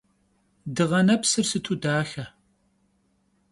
Dığenepsır 0.75 1.45
sıtu 1.49 1.75
daxe! 1.81 2.25